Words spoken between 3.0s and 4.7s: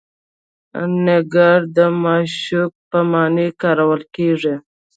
معنی کارول کیږي.